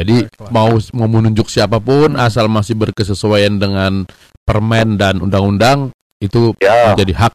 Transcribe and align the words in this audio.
Jadi 0.00 0.16
Baiklah. 0.24 0.50
mau 0.50 0.70
mau 0.96 1.08
menunjuk 1.10 1.46
siapa 1.46 1.76
pun 1.76 2.16
asal 2.16 2.48
masih 2.48 2.74
berkesesuaian 2.74 3.54
dengan 3.54 4.08
permen 4.42 4.96
dan 4.96 5.20
undang-undang 5.20 5.92
itu 6.18 6.56
Ya, 6.56 6.92
menjadi 6.92 7.12
hak 7.18 7.34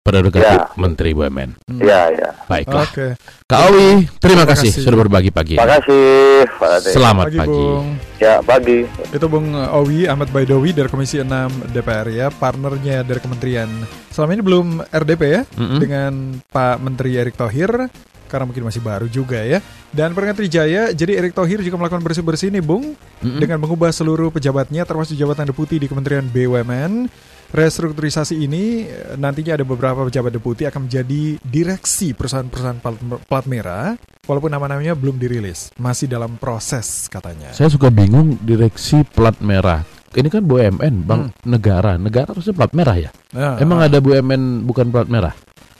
prerogatif 0.00 0.40
Ya. 0.64 0.72
Menteri 0.74 1.12
BUMN. 1.12 1.50
Hmm. 1.68 1.80
ya, 1.80 2.08
ya. 2.08 2.32
Baiklah. 2.48 2.88
Oke. 2.88 3.12
Kak 3.44 3.60
Owi, 3.68 4.08
terima, 4.16 4.40
Terima 4.40 4.44
kasih, 4.48 4.72
kasih. 4.72 4.82
sudah 4.82 4.98
berbagi 4.98 5.28
pagi. 5.28 5.56
Terima 5.56 5.76
kasih. 5.76 6.48
Selamat 6.80 7.28
Pagi, 7.28 7.38
pagi. 7.38 7.52
Bung. 7.52 7.86
Ya, 8.16 8.34
pagi. 8.40 8.78
Itu 9.12 9.26
Bung 9.28 9.52
Owi 9.52 10.08
Ahmad 10.08 10.32
Baidowi 10.32 10.72
dari 10.72 10.88
Komisi 10.88 11.20
6 11.20 11.28
DPR 11.68 12.08
ya, 12.08 12.26
partnernya 12.30 13.04
dari 13.04 13.20
kementerian. 13.20 13.68
Selama 14.08 14.32
ini 14.32 14.42
belum 14.42 14.66
RDP 14.86 15.22
ya 15.24 15.42
Mm-mm. 15.54 15.78
dengan 15.78 16.12
Pak 16.42 16.76
Menteri 16.80 17.10
Erick 17.14 17.36
Thohir 17.36 17.92
karena 18.28 18.44
mungkin 18.44 18.68
masih 18.68 18.84
baru 18.84 19.08
juga 19.08 19.40
ya. 19.40 19.64
Dan 19.88 20.12
Peringat 20.12 20.36
Trijaya, 20.36 20.92
jadi 20.92 21.18
Erick 21.18 21.32
Thohir 21.32 21.64
juga 21.64 21.80
melakukan 21.80 22.04
bersih-bersih 22.04 22.52
nih 22.52 22.60
Bung 22.60 22.92
Mm-mm. 23.24 23.40
dengan 23.40 23.56
mengubah 23.58 23.88
seluruh 23.88 24.28
pejabatnya 24.28 24.84
termasuk 24.84 25.16
jabatan 25.16 25.48
deputi 25.48 25.80
di 25.80 25.88
Kementerian 25.88 26.28
BUMN. 26.28 27.08
Restrukturisasi 27.48 28.44
ini 28.44 28.84
eh, 28.84 29.16
nantinya 29.16 29.56
ada 29.56 29.64
beberapa 29.64 30.04
pejabat 30.04 30.36
deputi 30.36 30.68
akan 30.68 30.84
menjadi 30.84 31.40
direksi 31.40 32.12
perusahaan-perusahaan 32.12 32.84
plat, 32.84 32.96
plat 33.24 33.46
merah 33.48 33.96
walaupun 34.28 34.52
nama-namanya 34.52 34.92
belum 34.92 35.16
dirilis, 35.16 35.72
masih 35.80 36.12
dalam 36.12 36.36
proses 36.36 37.08
katanya. 37.08 37.48
Saya 37.56 37.72
suka 37.72 37.88
bingung 37.88 38.36
direksi 38.44 39.00
plat 39.08 39.40
merah. 39.40 39.80
Ini 40.12 40.28
kan 40.32 40.44
BUMN, 40.44 41.04
Bang, 41.04 41.32
negara. 41.44 42.00
Negara 42.00 42.32
harusnya 42.32 42.56
plat 42.56 42.72
merah 42.72 42.96
ya? 42.96 43.10
Nah, 43.32 43.60
Emang 43.60 43.80
ada 43.84 44.00
BUMN 44.00 44.64
bukan 44.64 44.88
plat 44.88 45.08
merah? 45.08 45.36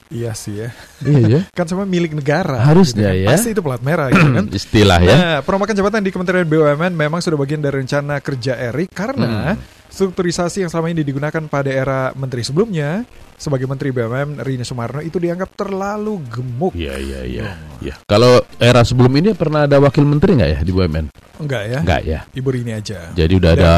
Iya 0.09 0.33
sih 0.33 0.65
ya. 0.65 0.69
iya 1.05 1.21
ya. 1.29 1.41
Kan 1.59 1.69
semua 1.69 1.85
milik 1.85 2.17
negara. 2.17 2.65
Harusnya 2.65 3.13
kan. 3.13 3.23
ya. 3.23 3.29
Pasti 3.29 3.53
itu 3.53 3.61
plat 3.61 3.83
merah 3.85 4.09
gitu 4.09 4.25
kan. 4.33 4.45
Istilah 4.59 5.01
ya. 5.05 5.15
Nah, 5.17 5.37
perombakan 5.45 5.77
jabatan 5.77 6.01
di 6.01 6.11
Kementerian 6.11 6.49
BUMN 6.49 6.93
memang 6.97 7.21
sudah 7.21 7.37
bagian 7.37 7.61
dari 7.61 7.85
rencana 7.85 8.19
kerja 8.19 8.57
Erik 8.57 8.89
karena 8.91 9.53
Hmm. 9.55 9.61
strukturisasi 9.89 10.65
yang 10.65 10.71
selama 10.71 10.89
ini 10.89 11.03
digunakan 11.03 11.43
pada 11.49 11.69
era 11.69 12.13
menteri 12.15 12.41
sebelumnya 12.41 13.03
sebagai 13.35 13.67
Menteri 13.67 13.91
BUMN 13.95 14.43
Rini 14.43 14.63
Sumarno 14.63 14.99
itu 14.99 15.19
dianggap 15.19 15.55
terlalu 15.55 16.23
gemuk. 16.27 16.73
Iya, 16.75 16.95
iya, 16.99 17.21
iya. 17.23 17.45
Iya. 17.79 17.95
Kalau 18.05 18.43
era 18.59 18.83
sebelum 18.83 19.11
ini 19.15 19.35
pernah 19.35 19.67
ada 19.67 19.79
wakil 19.79 20.03
menteri 20.03 20.39
nggak 20.39 20.51
ya 20.55 20.61
di 20.63 20.71
BUMN? 20.71 21.07
Enggak 21.39 21.63
ya? 21.67 21.79
Enggak 21.83 22.03
ya. 22.03 22.21
Ibu 22.35 22.49
Rini 22.51 22.73
aja. 22.75 23.11
Jadi 23.15 23.33
udah 23.39 23.53
Dan 23.55 23.63
ada 23.63 23.75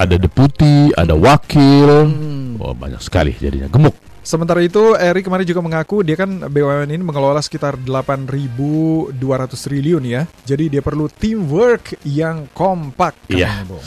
ada 0.00 0.16
deputi, 0.16 0.88
ada 0.94 1.14
wakil. 1.18 1.88
Hmm. 2.08 2.56
Oh, 2.62 2.72
banyak 2.72 3.00
sekali 3.02 3.34
jadinya 3.36 3.68
gemuk. 3.68 4.03
Sementara 4.24 4.64
itu, 4.64 4.96
Erik 4.96 5.28
kemarin 5.28 5.44
juga 5.44 5.60
mengaku 5.60 6.00
dia 6.00 6.16
kan 6.16 6.48
BUMN 6.48 6.88
ini 6.88 7.04
mengelola 7.04 7.44
sekitar 7.44 7.76
8.200 7.76 9.12
triliun 9.52 10.00
ya. 10.00 10.24
Jadi 10.42 10.72
dia 10.72 10.80
perlu 10.80 11.12
teamwork 11.12 12.00
yang 12.08 12.48
kompak. 12.56 13.12
Iya. 13.28 13.60
katanya, 13.60 13.68
Bung. 13.68 13.84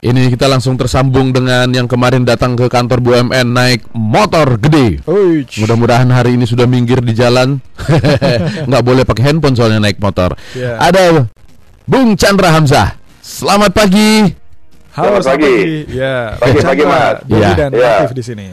Ini 0.00 0.22
kita 0.30 0.46
langsung 0.46 0.78
tersambung 0.78 1.34
dengan 1.34 1.68
yang 1.74 1.90
kemarin 1.90 2.22
datang 2.22 2.54
ke 2.54 2.70
kantor 2.70 3.02
BUMN 3.02 3.50
naik 3.50 3.90
motor 3.92 4.56
gede. 4.56 5.02
Mudah-mudahan 5.58 6.06
hari 6.08 6.38
ini 6.38 6.46
sudah 6.46 6.70
minggir 6.70 7.02
di 7.02 7.10
jalan. 7.10 7.58
Nggak 8.70 8.84
boleh 8.86 9.02
pakai 9.02 9.26
handphone 9.26 9.58
soalnya 9.58 9.82
naik 9.82 9.98
motor. 9.98 10.38
Ya. 10.54 10.78
Ada 10.78 11.26
Bung 11.82 12.14
Chandra 12.14 12.54
Hamzah. 12.54 12.94
Selamat 13.20 13.74
pagi. 13.74 14.38
Halo, 14.94 15.18
Selamat 15.18 15.22
selamat 15.22 15.38
pagi. 15.38 15.54
pagi. 15.54 15.98
Ya, 15.98 16.16
Pagi, 16.38 16.58
Chandra, 16.58 16.70
pagi, 16.70 16.84
Mas. 16.86 17.16
Iya. 17.26 17.50
dan 17.58 17.70
Iya. 17.74 17.90
aktif 18.00 18.12
di 18.14 18.24
sini. 18.24 18.46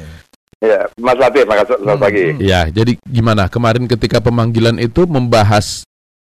Ya, 0.58 0.90
Mas 0.98 1.18
Latif, 1.22 1.46
makasih 1.46 1.78
selamat 1.78 1.94
Hmm, 1.94 2.06
pagi. 2.10 2.26
hmm. 2.34 2.40
Ya, 2.42 2.62
jadi 2.66 2.92
gimana? 3.06 3.46
Kemarin 3.46 3.86
ketika 3.86 4.18
pemanggilan 4.18 4.82
itu 4.82 5.06
membahas 5.06 5.86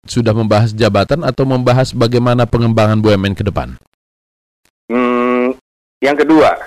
sudah 0.05 0.33
membahas 0.33 0.73
jabatan 0.73 1.21
atau 1.21 1.45
membahas 1.45 1.93
bagaimana 1.93 2.45
pengembangan 2.45 2.97
BUMN 2.97 3.37
ke 3.37 3.45
depan? 3.45 3.77
Hmm, 4.85 5.53
yang 5.97 6.17
kedua, 6.17 6.57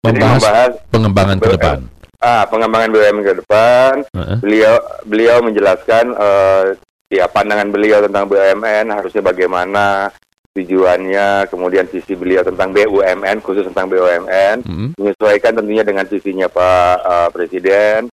jadi 0.00 0.10
Membahas 0.10 0.38
membahas 0.38 0.72
pengembangan 0.90 1.38
ke 1.38 1.48
depan. 1.54 1.78
ah, 2.18 2.42
pengembangan 2.46 2.90
BUMN 2.90 3.22
ke 3.22 3.34
depan. 3.38 3.92
Heeh. 4.10 4.38
Beliau 4.42 4.74
beliau 5.04 5.36
menjelaskan 5.38 6.04
eh, 6.14 6.62
ya 7.10 7.26
pandangan 7.26 7.70
beliau 7.70 8.02
tentang 8.02 8.26
BUMN 8.26 8.90
harusnya 8.90 9.22
bagaimana 9.22 10.10
tujuannya, 10.52 11.48
kemudian 11.48 11.88
visi 11.88 12.12
beliau 12.12 12.44
tentang 12.44 12.76
BUMN 12.76 13.40
khusus 13.40 13.64
tentang 13.72 13.88
BUMN 13.88 14.56
Mm-mm. 14.68 14.88
menyesuaikan 15.00 15.56
tentunya 15.56 15.80
dengan 15.80 16.04
visinya 16.04 16.46
Pak 16.46 16.96
eh, 17.00 17.28
Presiden 17.32 18.12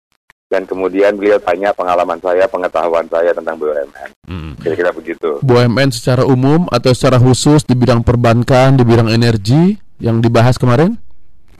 dan 0.50 0.66
kemudian 0.66 1.14
beliau 1.14 1.38
tanya 1.38 1.70
pengalaman 1.76 2.18
saya, 2.18 2.50
pengetahuan 2.50 3.06
saya 3.06 3.36
tentang 3.38 3.54
BUMN. 3.60 4.10
Mm. 4.26 4.52
Kira-kira 4.58 4.90
begitu. 4.90 5.38
BUMN 5.46 5.94
secara 5.94 6.26
umum 6.26 6.66
atau 6.74 6.90
secara 6.90 7.22
khusus 7.22 7.62
di 7.68 7.78
bidang 7.78 8.02
perbankan, 8.02 8.74
di 8.74 8.82
bidang 8.82 9.14
energi 9.14 9.78
yang 10.02 10.24
dibahas 10.24 10.58
kemarin? 10.58 10.98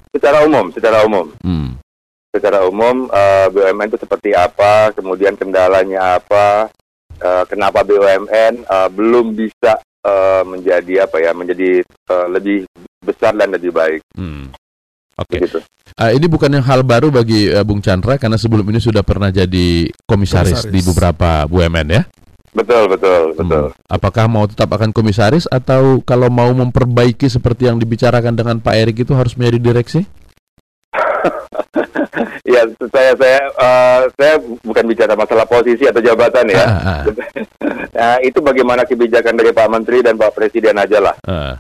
Secara 0.10 0.42
umum, 0.48 0.74
secara 0.74 1.06
umum. 1.06 1.30
Hmm. 1.46 1.78
secara 2.30 2.62
umum 2.62 3.10
eh, 3.10 3.48
BUMN 3.50 3.90
itu 3.90 4.00
seperti 4.06 4.38
apa, 4.38 4.94
kemudian 4.94 5.34
kendalanya 5.34 6.22
apa, 6.22 6.70
eh, 7.18 7.44
kenapa 7.50 7.82
BUMN 7.82 8.54
eh, 8.70 8.90
belum 8.94 9.34
bisa 9.34 9.82
eh, 10.02 10.42
menjadi 10.44 10.94
apa 11.04 11.18
ya, 11.20 11.32
menjadi 11.32 11.82
eh, 11.84 12.28
lebih 12.30 12.66
besar 13.00 13.32
dan 13.34 13.50
lebih 13.50 13.72
baik, 13.72 14.02
Hmm. 14.16 14.52
Oke. 15.16 15.36
begitu. 15.40 15.60
Ah, 16.00 16.16
ini 16.16 16.32
bukan 16.32 16.48
yang 16.48 16.64
hal 16.64 16.80
baru 16.84 17.12
bagi 17.12 17.52
eh, 17.52 17.64
Bung 17.68 17.84
Chandra 17.84 18.16
karena 18.16 18.40
sebelum 18.40 18.64
ini 18.72 18.80
sudah 18.80 19.04
pernah 19.04 19.28
jadi 19.28 19.90
komisaris, 20.08 20.64
Komisaris. 20.64 20.72
di 20.72 20.80
beberapa 20.80 21.44
BUMN 21.48 21.88
ya. 21.92 22.04
Betul, 22.50 22.90
betul, 22.90 23.38
betul. 23.38 23.66
Hmm. 23.70 23.86
Apakah 23.86 24.26
mau 24.26 24.50
tetap 24.50 24.74
akan 24.74 24.90
komisaris 24.90 25.46
atau 25.46 26.02
kalau 26.02 26.34
mau 26.34 26.50
memperbaiki 26.50 27.30
seperti 27.30 27.70
yang 27.70 27.78
dibicarakan 27.78 28.34
dengan 28.34 28.58
Pak 28.58 28.74
Erik 28.74 28.98
itu 29.06 29.14
harus 29.14 29.36
menjadi 29.36 29.60
direksi? 29.60 30.02
Ya, 32.50 32.66
saya 32.90 33.14
saya 33.14 33.40
eh, 33.46 34.02
saya 34.18 34.34
bukan 34.66 34.84
bicara 34.90 35.14
masalah 35.14 35.46
posisi 35.46 35.86
atau 35.86 36.02
jabatan 36.02 36.50
ya. 36.50 36.66
Ah, 36.66 36.82
ah, 36.82 37.02
Nah, 38.00 38.16
itu 38.24 38.40
bagaimana 38.40 38.88
kebijakan 38.88 39.36
dari 39.36 39.52
Pak 39.52 39.68
Menteri 39.68 40.00
dan 40.00 40.16
Pak 40.16 40.32
Presiden 40.32 40.80
aja 40.80 41.04
lah. 41.04 41.16
ah. 41.28 41.60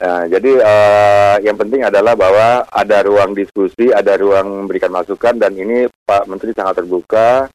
Nah, 0.00 0.24
jadi 0.32 0.52
eh, 0.60 1.36
yang 1.44 1.60
penting 1.60 1.84
adalah 1.84 2.16
bahwa 2.16 2.64
ada 2.68 3.04
ruang 3.04 3.36
diskusi, 3.36 3.92
ada 3.92 4.16
ruang 4.16 4.64
memberikan 4.64 4.88
masukan, 4.88 5.36
dan 5.36 5.52
ini 5.52 5.88
Pak 6.04 6.24
Menteri 6.24 6.56
sangat 6.56 6.80
terbuka 6.80 7.48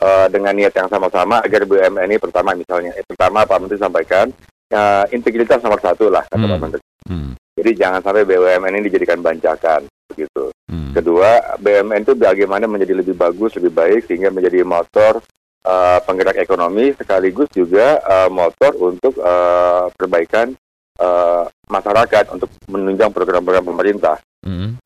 eh, 0.00 0.26
dengan 0.32 0.56
niat 0.56 0.72
yang 0.72 0.88
sama-sama 0.88 1.44
agar 1.44 1.68
BUMN 1.68 2.08
ini 2.08 2.16
pertama 2.16 2.56
misalnya, 2.56 2.96
eh, 2.96 3.04
pertama 3.04 3.44
Pak 3.44 3.58
Menteri 3.60 3.76
sampaikan 3.80 4.32
eh, 4.72 5.04
integritas 5.12 5.60
nomor 5.60 5.80
satu 5.84 6.08
lah 6.08 6.24
kata 6.28 6.40
Hmm. 6.40 6.52
Pak 6.56 6.60
Menteri. 6.64 6.82
Hmm. 7.08 7.32
Jadi 7.60 7.70
jangan 7.76 8.00
sampai 8.00 8.24
BUMN 8.24 8.72
ini 8.72 8.88
dijadikan 8.88 9.20
bancakan 9.20 9.84
begitu. 10.08 10.48
Hmm. 10.72 10.96
Kedua, 10.96 11.60
BUMN 11.60 12.08
itu 12.08 12.16
bagaimana 12.16 12.64
menjadi 12.64 12.96
lebih 12.96 13.16
bagus, 13.20 13.52
lebih 13.60 13.72
baik 13.72 14.08
sehingga 14.08 14.32
menjadi 14.32 14.64
motor 14.64 15.20
eh, 15.62 15.98
penggerak 16.02 16.36
ekonomi 16.42 16.92
sekaligus 16.94 17.48
juga 17.54 17.98
eh, 18.02 18.28
motor 18.28 18.72
untuk 18.78 19.14
eh, 19.18 19.84
perbaikan 19.94 20.52
eh, 20.98 21.44
masyarakat 21.70 22.24
untuk 22.34 22.50
menunjang 22.68 23.10
program-program 23.14 23.64
pemerintah. 23.64 24.16
Hmm. 24.42 24.76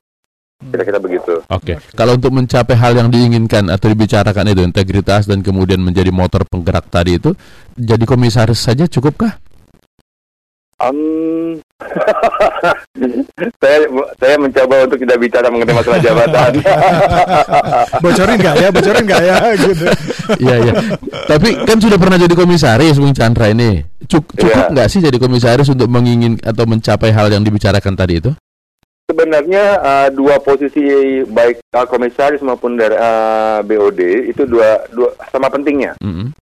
Kira-kira 0.56 0.96
begitu. 0.96 1.44
Oke, 1.52 1.76
kalau 1.92 2.16
untuk 2.16 2.32
mencapai 2.32 2.80
hal 2.80 2.96
yang 2.96 3.12
diinginkan 3.12 3.68
atau 3.68 3.92
dibicarakan 3.92 4.56
itu 4.56 4.64
integritas 4.64 5.28
dan 5.28 5.44
kemudian 5.44 5.84
menjadi 5.84 6.08
motor 6.08 6.48
penggerak 6.48 6.88
tadi 6.88 7.20
itu, 7.20 7.36
jadi 7.76 8.00
komisaris 8.08 8.64
saja 8.64 8.88
cukupkah? 8.88 9.36
Um, 10.76 11.56
saya 13.64 13.78
saya 14.20 14.36
mencoba 14.36 14.84
untuk 14.84 15.00
tidak 15.00 15.18
bicara 15.24 15.48
mengenai 15.48 15.72
masalah 15.72 16.00
jabatan. 16.04 16.52
Bocorin 18.04 18.36
nggak 18.36 18.56
ya? 18.60 18.68
Bocorin 18.68 19.04
nggak 19.08 19.22
ya? 19.24 19.36
Gitu. 19.64 19.84
Iya 20.36 20.54
iya. 20.68 20.72
Tapi 21.24 21.48
kan 21.64 21.80
sudah 21.80 21.96
pernah 21.96 22.20
jadi 22.20 22.34
komisaris 22.36 23.00
Bung 23.00 23.16
Chandra 23.16 23.48
ini. 23.48 23.80
Cuk- 24.04 24.36
cukup 24.36 24.52
Iya. 24.52 24.72
nggak 24.76 24.88
sih 24.92 25.00
jadi 25.00 25.16
komisaris 25.16 25.72
untuk 25.72 25.88
mengingin 25.88 26.36
atau 26.44 26.68
mencapai 26.68 27.08
hal 27.08 27.32
yang 27.32 27.40
dibicarakan 27.40 27.96
tadi 27.96 28.20
itu? 28.20 28.30
Sebenarnya 29.06 29.64
uh, 29.80 30.08
dua 30.12 30.36
posisi 30.42 30.82
baik 31.24 31.62
uh, 31.72 31.86
komisaris 31.88 32.42
maupun 32.44 32.76
dari 32.76 32.98
uh, 32.98 33.64
BOD 33.64 34.28
itu 34.28 34.44
dua 34.44 34.82
dua 34.92 35.08
sama 35.32 35.48
pentingnya. 35.48 35.96
Mm-mm. 36.04 36.36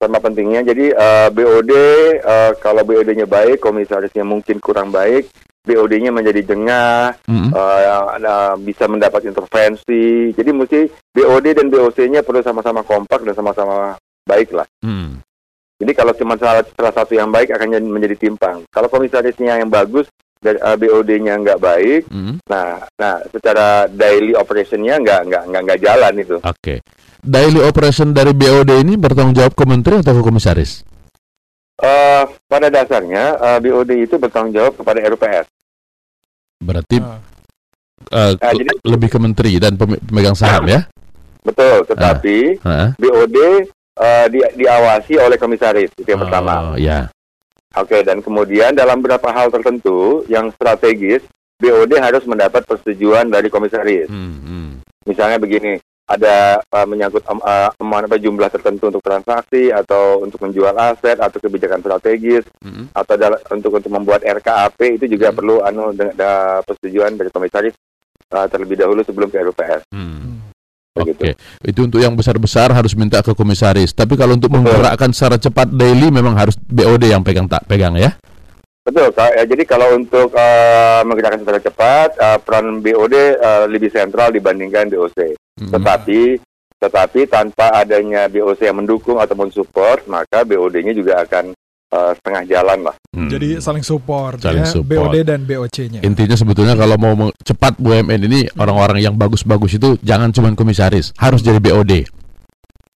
Sama 0.00 0.16
pentingnya. 0.16 0.64
Jadi 0.64 0.96
eh, 0.96 1.28
BOD 1.28 1.72
eh, 2.16 2.50
kalau 2.56 2.82
BOD-nya 2.82 3.28
baik, 3.28 3.60
komisarisnya 3.60 4.24
mungkin 4.24 4.56
kurang 4.56 4.88
baik, 4.88 5.28
BOD-nya 5.60 6.08
menjadi 6.08 6.40
jengah, 6.40 7.12
Mm-mm. 7.28 7.52
eh, 7.52 7.80
eh, 8.16 8.54
bisa 8.64 8.88
mendapat 8.88 9.28
intervensi. 9.28 10.32
Jadi 10.32 10.50
mesti 10.56 10.80
BOD 11.12 11.46
dan 11.52 11.68
BOC-nya 11.68 12.24
perlu 12.24 12.40
sama-sama 12.40 12.80
kompak 12.80 13.20
dan 13.28 13.36
sama-sama 13.36 13.92
baik 14.24 14.56
lah. 14.56 14.64
Mm. 14.80 15.20
Jadi 15.80 15.92
kalau 15.92 16.12
cuma 16.16 16.36
salah, 16.36 16.64
salah 16.72 16.92
satu 16.92 17.12
yang 17.12 17.28
baik 17.28 17.52
akan 17.52 17.76
jadi- 17.76 17.92
menjadi 17.92 18.16
timpang. 18.16 18.64
Kalau 18.68 18.88
komisarisnya 18.88 19.60
yang 19.60 19.68
bagus 19.68 20.08
dan 20.40 20.56
eh, 20.56 20.76
BOD-nya 20.80 21.36
nggak 21.36 21.60
baik, 21.60 22.08
Mm. 22.08 22.40
nah, 22.48 22.80
nah 22.96 23.20
secara 23.28 23.84
daily 23.92 24.32
operation-nya 24.32 24.96
nggak 24.96 25.20
nggak 25.28 25.42
nggak 25.52 25.62
nggak 25.68 25.80
jalan 25.84 26.14
itu. 26.16 26.36
Oke. 26.40 26.80
Daily 27.20 27.60
operation 27.60 28.10
dari 28.10 28.32
BOD 28.32 28.80
ini 28.80 28.96
bertanggung 28.96 29.36
jawab 29.36 29.52
ke 29.52 29.64
menteri 29.64 30.00
atau 30.00 30.12
ke 30.12 30.22
komisaris? 30.22 30.82
Eh, 31.76 32.24
pada 32.44 32.68
dasarnya 32.68 33.24
eh, 33.36 33.58
BOD 33.58 33.90
itu 34.00 34.16
bertanggung 34.16 34.52
jawab 34.52 34.72
kepada 34.74 35.00
RUPS. 35.02 35.46
Berarti 36.58 36.96
Ah. 36.98 37.20
eh, 38.10 38.32
Ah, 38.38 38.52
jadi- 38.52 38.80
lebih 38.82 39.08
ke 39.08 39.18
menteri 39.18 39.56
dan 39.56 39.76
pem- 39.76 40.00
pemegang 40.02 40.32
saham 40.34 40.64
ya? 40.66 40.88
Betul, 41.40 41.84
tetapi 41.86 42.56
Heeh. 42.58 42.88
BOD 42.96 43.36
eh, 43.96 44.26
di- 44.28 44.52
diawasi 44.56 45.16
oleh 45.16 45.36
komisaris 45.36 45.92
itu 45.94 46.08
yang 46.08 46.20
pertama. 46.20 46.72
Oh, 46.72 46.76
ya. 46.76 47.08
Oke, 47.72 48.00
dan 48.00 48.18
kemudian 48.18 48.72
dalam 48.72 48.98
beberapa 48.98 49.28
hal 49.30 49.48
tertentu 49.48 50.24
yang 50.26 50.48
strategis, 50.50 51.20
BOD 51.56 51.96
harus 51.96 52.24
mendapat 52.24 52.64
persetujuan 52.64 53.28
dari 53.28 53.46
komisaris. 53.46 54.08
Hmm, 54.08 54.36
hmm. 54.38 54.68
Misalnya 55.04 55.36
begini, 55.36 55.76
ada 56.10 56.58
uh, 56.58 56.86
menyangkut 56.90 57.22
um, 57.30 57.38
uh, 57.38 57.70
um, 57.78 57.94
apa, 57.94 58.18
jumlah 58.18 58.50
tertentu 58.50 58.90
untuk 58.90 58.98
transaksi 58.98 59.70
atau 59.70 60.18
untuk 60.20 60.42
menjual 60.42 60.74
aset 60.74 61.14
atau 61.16 61.38
kebijakan 61.38 61.78
strategis 61.78 62.42
Hmm. 62.60 62.90
atau 62.90 63.14
dal- 63.14 63.38
untuk 63.48 63.78
untuk 63.78 63.92
membuat 63.94 64.20
RKAP 64.20 64.98
itu 64.98 65.06
juga 65.06 65.30
Hmm. 65.30 65.36
perlu 65.38 65.56
anu 65.62 65.94
de- 65.94 66.12
da- 66.12 66.60
persetujuan 66.66 67.14
dari 67.14 67.30
komisaris 67.30 67.74
uh, 68.34 68.46
terlebih 68.50 68.76
dahulu 68.76 69.00
sebelum 69.00 69.30
ke 69.30 69.38
RUPS. 69.38 69.86
Hmm. 69.94 70.42
Begitu. 70.90 71.22
Oke, 71.22 71.30
itu 71.62 71.80
untuk 71.86 72.02
yang 72.02 72.18
besar-besar 72.18 72.74
harus 72.74 72.98
minta 72.98 73.22
ke 73.22 73.30
komisaris. 73.30 73.94
Tapi 73.94 74.18
kalau 74.18 74.34
untuk 74.34 74.50
Betul. 74.50 74.66
menggerakkan 74.66 75.14
secara 75.14 75.38
cepat 75.38 75.70
daily 75.70 76.10
memang 76.10 76.34
harus 76.34 76.58
BOD 76.58 77.14
yang 77.14 77.22
pegang 77.22 77.46
tak 77.46 77.62
pegang 77.70 77.94
ya. 77.94 78.18
Betul, 78.90 79.14
Kak. 79.14 79.30
Ya, 79.38 79.46
jadi 79.46 79.62
kalau 79.62 79.94
untuk 79.94 80.34
uh, 80.34 81.00
menggerakkan 81.06 81.46
secara 81.46 81.62
cepat, 81.62 82.18
uh, 82.18 82.38
peran 82.42 82.82
BOD 82.82 83.14
uh, 83.38 83.64
lebih 83.70 83.86
sentral 83.86 84.34
dibandingkan 84.34 84.90
BOC. 84.90 85.38
Hmm. 85.62 85.70
Tetapi 85.70 86.42
tetapi 86.80 87.30
tanpa 87.30 87.70
adanya 87.70 88.26
BOC 88.26 88.66
yang 88.66 88.82
mendukung 88.82 89.22
atau 89.22 89.38
mensupport, 89.38 90.02
maka 90.10 90.42
BOD-nya 90.42 90.90
juga 90.90 91.22
akan 91.22 91.54
uh, 91.94 92.12
setengah 92.18 92.42
jalan 92.50 92.78
lah. 92.90 92.96
Hmm. 93.14 93.30
Jadi 93.30 93.62
saling 93.62 93.86
support 93.86 94.42
Saling 94.42 94.66
ya, 94.66 94.74
support. 94.74 95.14
BOD 95.14 95.22
dan 95.22 95.46
BOC-nya. 95.46 96.00
Intinya 96.02 96.34
sebetulnya 96.34 96.74
kalau 96.74 96.98
mau 96.98 97.30
cepat 97.46 97.78
BUMN 97.78 98.20
ini 98.26 98.50
orang-orang 98.58 98.98
yang 98.98 99.14
bagus-bagus 99.14 99.78
itu 99.78 100.02
jangan 100.02 100.34
cuma 100.34 100.50
komisaris, 100.58 101.14
harus 101.14 101.46
jadi 101.46 101.62
BOD. 101.62 102.10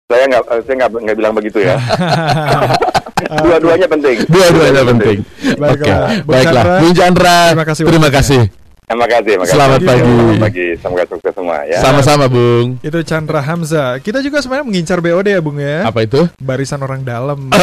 Saya 0.08 0.24
nggak 0.24 0.42
saya 0.64 0.74
nggak 0.80 0.90
nggak 1.04 1.16
bilang 1.20 1.34
begitu 1.36 1.58
ya. 1.60 1.76
Ah, 3.28 3.40
Dua-duanya 3.44 3.86
penting. 3.86 4.16
Dua-duanya 4.26 4.82
penting. 4.88 5.18
Oke, 5.22 5.58
Baiklah, 5.58 5.98
Bung 6.22 6.32
baiklah. 6.32 6.64
Chandra, 6.64 6.80
Bung 6.80 6.94
Chandra, 6.94 7.36
terima 7.52 7.66
kasih 7.66 7.82
terima 7.84 8.10
kasih. 8.10 8.42
Terima 8.82 9.06
kasih. 9.08 9.24
terima 9.24 9.44
kasih. 9.46 9.54
Selamat 9.56 9.80
pagi. 9.80 10.02
Selamat 10.04 10.36
pagi. 10.42 10.66
Semoga 10.76 11.04
sukses 11.08 11.32
semua 11.32 11.58
ya. 11.64 11.78
Sama-sama, 11.80 12.24
Bung. 12.28 12.76
Itu 12.84 12.98
Chandra 13.02 13.40
Hamza. 13.40 13.96
Kita 13.98 14.20
juga 14.20 14.44
sebenarnya 14.44 14.66
mengincar 14.68 14.98
BOD 15.00 15.28
ya, 15.32 15.40
Bung 15.40 15.56
ya. 15.56 15.88
Apa 15.88 16.04
itu? 16.04 16.28
Barisan 16.36 16.84
orang 16.84 17.00
dalam. 17.00 17.38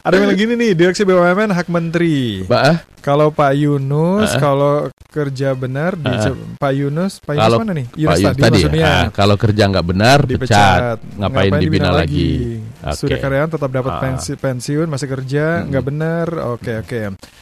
Ada 0.00 0.16
yang 0.16 0.32
lagi 0.32 0.48
nih, 0.48 0.72
Direksi 0.72 1.04
BUMN 1.04 1.52
hak 1.52 1.68
menteri. 1.68 2.40
Mbak, 2.48 2.62
ah? 2.64 2.76
Kalau 3.04 3.28
Pak 3.28 3.52
Yunus, 3.52 4.32
Ah. 4.32 4.40
kalau 4.40 4.74
kerja 5.12 5.52
benar 5.52 5.92
di 5.96 6.08
Ah. 6.08 6.32
Pak 6.56 6.72
Yunus, 6.72 7.20
Pak 7.20 7.36
Yunus 7.36 7.44
Kalau 7.48 7.58
mana 7.60 7.72
nih? 7.76 7.86
Pak 7.88 7.98
Yunus 8.00 8.20
tadi, 8.20 8.40
tadi, 8.40 8.52
maksudnya. 8.64 8.88
ah, 8.88 9.04
kalau 9.12 9.36
kerja 9.36 9.62
nggak 9.68 9.86
benar, 9.86 10.18
pecat. 10.24 10.96
Ngapain, 11.20 11.52
dibina, 11.60 11.90
lagi? 11.92 12.60
Sudah 12.90 13.14
Oke. 13.14 13.22
karyawan 13.22 13.50
tetap 13.50 13.70
dapat 13.70 13.92
Ah. 13.92 14.00
pensi, 14.00 14.32
pensiun, 14.34 14.86
masih 14.86 15.08
kerja, 15.08 15.44
Mm-mm. 15.60 15.68
nggak 15.68 15.84
benar. 15.84 16.26
Oke 16.50 16.72
oke. 16.78 17.00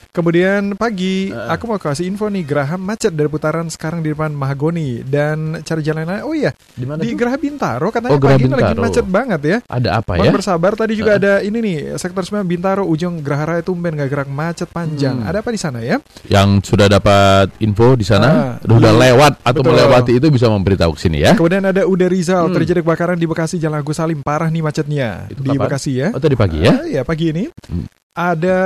Kemudian 0.08 0.74
pagi, 0.74 1.30
Ah. 1.30 1.52
aku 1.52 1.68
mau 1.68 1.76
kasih 1.76 2.04
info 2.04 2.26
nih, 2.26 2.42
Graham 2.42 2.80
macet 2.80 3.12
dari 3.12 3.28
putaran 3.28 3.68
sekarang 3.68 4.00
di 4.00 4.10
depan 4.10 4.32
Mahagoni 4.32 5.04
dan 5.04 5.62
cari 5.62 5.80
jalan 5.80 6.02
lain. 6.02 6.22
Oh 6.22 6.32
iya, 6.32 6.50
Di 6.72 6.82
mana 6.82 6.98
di 6.98 7.12
tuh? 7.12 7.18
Geraha 7.18 7.38
Bintaro 7.38 7.88
katanya 7.88 8.12
Oh, 8.12 8.18
pagi 8.18 8.42
ini 8.42 8.50
lagi 8.50 8.74
macet 8.74 9.06
banget 9.06 9.40
ya. 9.40 9.58
Ada 9.64 9.88
apa 9.96 10.16
Mohon 10.16 10.26
ya? 10.26 10.32
bersabar. 10.34 10.72
Tadi 10.74 10.92
juga 10.94 11.12
Ah. 11.14 11.18
ada 11.18 11.32
ini 11.38 11.58
nih 11.60 11.76
sektor 11.94 12.24
9 12.24 12.42
Bintaro 12.44 12.82
ujung 12.82 13.20
Geraha 13.20 13.44
Raya 13.48 13.62
Tumben 13.62 13.94
nggak 13.94 14.08
gerak 14.08 14.28
macet 14.28 14.66
panjang. 14.68 15.22
Hmm. 15.22 15.28
Ada 15.28 15.38
apa 15.38 15.50
di 15.52 15.60
sana 15.60 15.78
ya? 15.78 16.02
Yang 16.26 16.48
sudah 16.66 16.86
dapat 16.88 17.54
info 17.60 17.94
di 17.94 18.02
sana, 18.02 18.58
Ah, 18.58 18.66
udah 18.66 18.90
iya. 18.90 19.00
lewat 19.06 19.32
atau 19.40 19.60
Betul. 19.60 19.70
melewati 19.72 20.12
itu 20.14 20.26
bisa 20.28 20.48
memberitahu 20.48 20.92
ke 20.92 21.00
sini 21.00 21.18
ya. 21.20 21.32
Kemudian 21.32 21.62
ada 21.62 21.84
Uda 21.84 22.08
Rizal 22.08 22.48
Hmm. 22.48 22.56
terjadi 22.56 22.80
kebakaran 22.80 23.14
di 23.14 23.28
Bekasi 23.28 23.56
Jalan 23.56 23.78
Agus 23.78 23.94
Salim 23.94 24.18
parah 24.18 24.48
nih 24.48 24.60
macetnya 24.60 25.27
Itu 25.28 25.42
di 25.42 25.50
kapan? 25.50 25.64
Bekasi 25.68 25.92
ya. 25.94 26.08
Oh, 26.12 26.20
tadi 26.20 26.34
pagi 26.34 26.58
ya? 26.60 26.74
Ya 26.88 27.02
pagi 27.04 27.30
ini. 27.30 27.44
Hmm. 27.68 27.84
Ada 28.12 28.56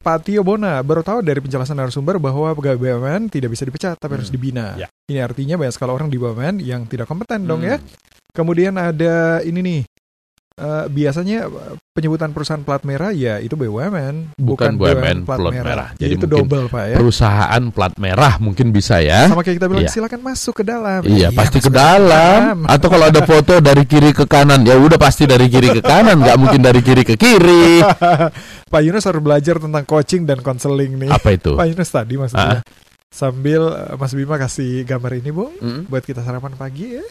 Pak 0.00 0.24
Tio 0.24 0.40
Bona 0.40 0.80
baru 0.80 1.04
tahu 1.04 1.20
dari 1.20 1.36
penjelasan 1.38 1.76
narasumber 1.76 2.16
bahwa 2.16 2.48
pegawai 2.54 2.78
BUMN 2.80 3.28
tidak 3.28 3.52
bisa 3.52 3.68
dipecat 3.68 4.00
tapi 4.00 4.16
harus 4.16 4.32
Hmm. 4.32 4.36
dibina. 4.38 4.66
Ya. 4.80 4.88
Ini 5.06 5.20
artinya 5.20 5.60
banyak 5.60 5.74
sekali 5.74 5.92
orang 5.92 6.08
di 6.08 6.16
BUMN 6.16 6.64
yang 6.64 6.88
tidak 6.88 7.04
kompeten 7.04 7.44
dong 7.44 7.60
Hmm. 7.60 7.70
ya. 7.70 7.76
Kemudian 8.32 8.72
ada 8.74 9.40
ini 9.42 9.60
nih. 9.60 9.80
Eh, 10.56 10.84
biasanya 10.88 11.38
eh, 11.46 11.74
penyebutan 11.92 12.32
perusahaan 12.32 12.60
plat 12.60 12.84
merah 12.84 13.08
ya 13.12 13.40
itu 13.40 13.56
BUMN, 13.56 14.36
Bukan 14.36 14.76
BUMN 14.76 15.24
plat 15.24 15.40
merah. 15.48 15.92
Jadi 15.96 16.00
Jadi 16.00 16.12
itu 16.16 16.26
mungkin 16.28 16.44
double 16.44 16.66
Pak 16.68 16.84
ya. 16.92 16.96
Perusahaan 17.00 17.62
plat 17.72 17.94
merah 17.96 18.34
mungkin 18.36 18.68
bisa 18.72 19.00
ya. 19.00 19.28
Sama 19.28 19.40
kayak 19.40 19.56
kita 19.56 19.66
bilang 19.68 19.84
Iya. 19.88 19.92
silakan 19.92 20.20
masuk 20.20 20.54
ke 20.60 20.64
dalam. 20.64 21.00
Iya, 21.08 21.28
pasti 21.32 21.58
ke 21.60 21.72
masuk 21.72 21.76
dalam. 21.76 22.68
Atau 22.68 22.88
kalau 22.92 23.08
ada 23.08 23.20
foto 23.24 23.60
dari 23.64 23.84
kiri 23.88 24.12
ke 24.12 24.24
kanan, 24.28 24.64
ya 24.68 24.76
udah 24.76 25.00
pasti 25.00 25.24
dari 25.24 25.48
kiri 25.48 25.80
ke 25.80 25.82
kanan, 25.84 26.20
nggak 26.20 26.36
mungkin 26.36 26.60
dari 26.60 26.80
kiri 26.84 27.04
ke 27.04 27.16
kiri. 27.16 27.80
Pak 28.72 28.80
Yunus 28.82 29.06
harus 29.08 29.22
belajar 29.22 29.56
tentang 29.56 29.84
coaching 29.88 30.28
dan 30.28 30.44
konseling 30.44 31.00
nih. 31.00 31.10
Apa 31.12 31.32
itu? 31.32 31.56
Pak 31.56 31.66
Yunus 31.70 31.88
tadi 31.88 32.14
maksudnya. 32.20 32.60
Ah. 32.60 32.85
Sambil 33.08 33.62
eh, 33.64 33.94
Mas 33.94 34.12
Bima 34.12 34.36
kasih 34.36 34.82
gambar 34.82 35.12
ini, 35.16 35.30
Bung, 35.30 35.54
Mm, 35.56 35.86
buat 35.86 36.02
kita 36.02 36.20
sarapan 36.20 36.52
pagi 36.52 36.98
ya. 36.98 37.04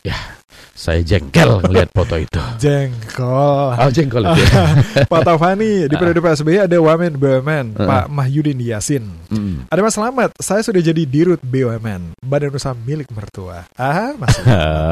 Saya 0.72 1.00
jengkel 1.02 1.64
ngeliat 1.64 1.90
foto 1.90 2.16
itu. 2.16 2.36
Jengkol. 2.60 3.74
Oh 3.74 3.90
jengkol 3.90 4.28
ya. 4.28 4.36
Pak 5.12 5.22
Taufani, 5.24 5.88
di 5.88 5.94
Ah. 5.94 5.98
periode 5.98 6.20
PSBY 6.20 6.58
ada 6.62 6.78
Wamen 6.78 7.16
BUMN, 7.16 7.66
Ah. 7.74 7.88
Pak 7.88 8.06
Mahyudin 8.08 8.60
Yasin. 8.60 9.08
Mm. 9.30 9.66
Ada 9.66 9.82
Mas 9.82 9.96
Selamat, 9.96 10.30
saya 10.38 10.62
sudah 10.62 10.80
jadi 10.80 11.04
dirut 11.04 11.40
BUMN, 11.42 12.20
Badan 12.22 12.52
Usaha 12.52 12.76
Milik 12.76 13.08
Mertua. 13.10 13.64
Ah, 13.78 14.12
Mas, 14.14 14.36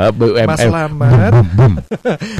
BUMN. 0.10 0.48
Mas 0.48 0.64
bum. 1.52 1.74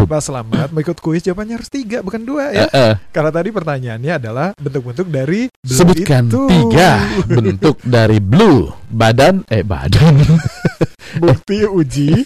Mas 0.04 0.24
Selamat, 0.24 0.68
mau 0.70 0.80
ikut 0.80 0.98
kuis 0.98 1.22
jawabannya 1.22 1.58
harus 1.58 1.68
tiga, 1.68 2.00
bukan 2.00 2.22
dua 2.22 2.50
ya. 2.50 2.66
Eh, 2.66 2.70
eh, 2.72 2.94
Karena 3.10 3.30
tadi 3.30 3.50
pertanyaannya 3.50 4.14
adalah 4.16 4.48
bentuk-bentuk 4.56 5.08
dari 5.08 5.52
blue 5.52 5.74
Sebutkan 5.74 6.26
itu. 6.26 6.42
tiga 6.48 6.90
bentuk 7.38 7.76
dari 7.82 8.18
blue 8.18 8.53
badan? 8.90 9.46
Eh 9.48 9.64
badan. 9.66 10.20
Bukti 11.24 11.62
uji 11.62 12.26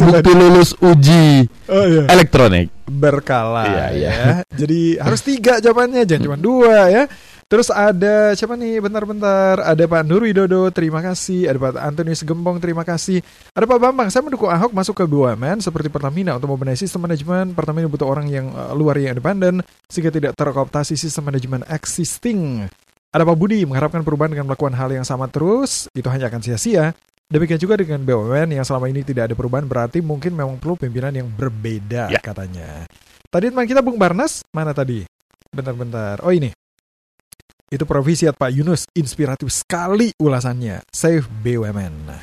bukti 0.00 0.32
lulus 0.32 0.72
uji 0.80 1.44
oh 1.68 1.84
iya. 1.84 2.08
elektronik. 2.08 2.72
berkala 2.88 3.68
Iya, 3.68 3.86
iya. 3.92 4.10
ya. 4.10 4.34
Jadi 4.48 4.96
harus 4.96 5.20
tiga 5.20 5.60
jawabannya 5.60 6.08
jangan 6.08 6.24
cuma 6.24 6.38
dua 6.40 6.88
ya. 6.88 7.04
Terus 7.48 7.72
ada 7.72 8.36
siapa 8.36 8.60
nih? 8.60 8.76
Bentar-bentar. 8.80 9.64
Ada 9.64 9.88
Pak 9.88 10.04
Nur 10.04 10.24
Widodo 10.24 10.68
terima 10.68 11.00
kasih. 11.00 11.48
Ada 11.48 11.56
Pak 11.56 11.80
Antonius 11.80 12.20
Gembong 12.20 12.60
terima 12.60 12.84
kasih. 12.84 13.24
Ada 13.56 13.64
Pak 13.64 13.80
Bambang 13.80 14.08
saya 14.12 14.20
mendukung 14.20 14.52
Ahok 14.52 14.76
masuk 14.76 15.00
ke 15.00 15.04
BUMN 15.08 15.64
seperti 15.64 15.88
Pertamina 15.88 16.36
untuk 16.36 16.52
membenahi 16.52 16.76
sistem 16.76 17.08
manajemen. 17.08 17.56
Pertamina 17.56 17.88
butuh 17.88 18.04
orang 18.04 18.28
yang 18.28 18.52
eh, 18.52 18.72
luar 18.76 19.00
yang 19.00 19.16
independen 19.16 19.64
sehingga 19.88 20.12
tidak 20.12 20.36
terkooptasi 20.36 20.96
sistem 20.96 21.32
manajemen 21.32 21.64
existing 21.72 22.68
ada 23.08 23.24
Pak 23.24 23.36
Budi 23.36 23.64
mengharapkan 23.64 24.04
perubahan 24.04 24.32
dengan 24.32 24.46
melakukan 24.48 24.76
hal 24.76 24.92
yang 24.92 25.06
sama 25.06 25.26
terus 25.28 25.88
itu 25.96 26.06
hanya 26.12 26.28
akan 26.28 26.40
sia-sia 26.44 26.92
Demikian 27.28 27.60
juga 27.60 27.76
dengan 27.76 28.00
BUMN 28.08 28.56
yang 28.56 28.64
selama 28.64 28.88
ini 28.88 29.04
tidak 29.04 29.28
ada 29.28 29.36
perubahan 29.36 29.68
berarti 29.68 30.00
mungkin 30.00 30.32
memang 30.32 30.56
perlu 30.56 30.80
pimpinan 30.80 31.12
yang 31.12 31.28
berbeda 31.28 32.08
Ya. 32.08 32.24
katanya. 32.24 32.88
Tadi 33.28 33.52
teman 33.52 33.68
kita 33.68 33.84
Bung 33.84 34.00
Barnas 34.00 34.40
mana 34.48 34.72
tadi? 34.72 35.04
Bentar-bentar. 35.52 36.24
Oh 36.24 36.32
ini. 36.32 36.48
Itu 37.68 37.84
provisiat 37.84 38.32
Pak 38.32 38.48
Yunus 38.48 38.88
inspiratif 38.96 39.52
sekali 39.52 40.16
ulasannya. 40.16 40.80
Save 40.88 41.28
BUMN. 41.44 42.16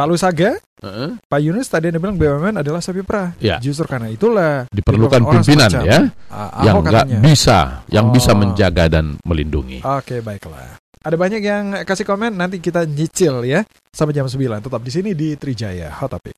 Pak 0.00 0.08
Lusaga, 0.08 0.56
Heeh. 0.80 1.20
Pak 1.28 1.40
Yunus 1.44 1.68
tadi 1.68 1.92
Anda 1.92 2.00
bilang 2.00 2.16
BUMN 2.16 2.64
adalah 2.64 2.80
sapi 2.80 3.04
perah. 3.04 3.36
Ya. 3.36 3.60
Justru 3.60 3.84
karena 3.84 4.08
itulah 4.08 4.64
Diperlukan 4.72 5.20
orang 5.20 5.44
pimpinan 5.44 5.68
ya 5.84 6.08
ah, 6.32 6.64
yang 6.64 6.80
nggak 6.80 7.20
bisa, 7.20 7.84
yang 7.92 8.08
bisa 8.08 8.32
Oh. 8.32 8.40
menjaga 8.40 8.88
dan 8.88 9.20
melindungi. 9.20 9.84
Oke, 9.84 10.24
baiklah. 10.24 10.80
Ada 11.04 11.20
banyak 11.20 11.44
yang 11.44 11.84
kasih 11.84 12.08
komen, 12.08 12.32
nanti 12.32 12.64
kita 12.64 12.88
nyicil 12.88 13.44
ya. 13.44 13.60
Sampai 13.92 14.16
jam 14.16 14.24
9. 14.24 14.64
Tetap 14.64 14.80
di 14.80 14.88
sini 14.88 15.12
di 15.12 15.36
Trijaya 15.36 15.92
Hot 16.00 16.16
Topic. 16.16 16.32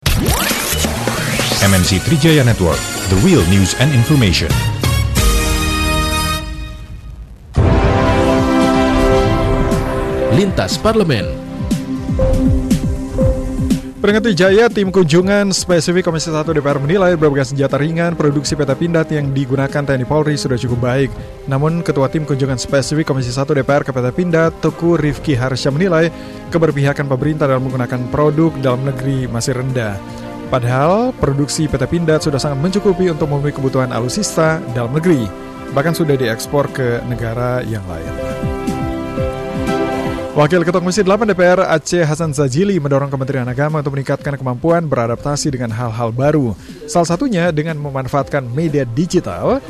MNC 1.63 2.03
Trijaya 2.03 2.43
Network, 2.43 2.83
the 3.15 3.19
real 3.23 3.47
news 3.47 3.79
and 3.79 3.95
information. 3.95 4.51
Lintas 10.35 10.75
Parlemen. 10.83 11.31
Peringati 14.03 14.35
Jaya, 14.35 14.67
tim 14.67 14.91
kunjungan 14.91 15.55
spesifik 15.55 16.11
Komisi 16.11 16.27
1 16.27 16.43
DPR 16.43 16.83
menilai 16.83 17.15
berbagai 17.15 17.55
senjata 17.55 17.79
ringan 17.79 18.19
produksi 18.19 18.59
peta 18.59 18.75
pindad 18.75 19.07
yang 19.07 19.31
digunakan 19.31 19.71
TNI 19.71 20.03
Polri 20.11 20.35
sudah 20.35 20.59
cukup 20.59 20.83
baik. 20.83 21.11
Namun, 21.47 21.87
Ketua 21.87 22.11
Tim 22.11 22.27
Kunjungan 22.27 22.59
Spesifik 22.59 23.07
Komisi 23.07 23.31
1 23.31 23.47
DPR 23.47 23.87
ke 23.87 23.95
peta 23.95 24.11
pindad, 24.11 24.51
Teku 24.59 24.99
Rifki 24.99 25.39
Harsya 25.39 25.71
menilai 25.71 26.11
keberpihakan 26.51 27.07
pemerintah 27.07 27.47
dalam 27.47 27.63
menggunakan 27.63 28.11
produk 28.11 28.51
dalam 28.59 28.83
negeri 28.83 29.31
masih 29.31 29.55
rendah. 29.63 29.95
Padahal, 30.51 31.15
produksi 31.15 31.71
peta 31.71 31.87
pindad 31.87 32.19
sudah 32.19 32.43
sangat 32.43 32.59
mencukupi 32.59 33.07
untuk 33.07 33.31
memenuhi 33.31 33.55
kebutuhan 33.55 33.95
alutsista 33.95 34.59
dalam 34.75 34.99
negeri. 34.99 35.31
bahkan 35.73 35.97
sudah 35.97 36.21
diekspor 36.21 36.69
ke 36.69 37.01
negara 37.09 37.65
yang 37.65 37.81
lain. 37.89 38.62
Wakil 40.33 40.65
Ketua 40.65 40.81
Komisi 40.81 41.05
8 41.05 41.29
DPR 41.29 41.61
Aceh 41.69 42.09
Hasan 42.09 42.33
Zajili 42.33 42.81
mendorong 42.81 43.13
Kementerian 43.13 43.45
Agama 43.45 43.85
untuk 43.85 43.93
meningkatkan 43.93 44.33
kemampuan 44.41 44.89
beradaptasi 44.89 45.53
dengan 45.53 45.69
hal-hal 45.69 46.09
baru. 46.09 46.57
Salah 46.89 47.05
satunya 47.05 47.53
dengan 47.53 47.77
memanfaatkan 47.77 48.41
media 48.49 48.89
digital 48.89 49.61